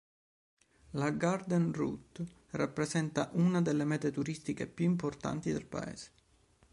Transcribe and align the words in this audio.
La 0.93 1.11
Garden 1.11 1.71
Route 1.71 2.25
rappresenta 2.57 3.29
una 3.33 3.61
delle 3.61 3.83
mete 3.85 4.09
turistiche 4.09 4.65
più 4.65 4.83
importanti 4.83 5.51
del 5.51 5.67
paese. 5.67 6.09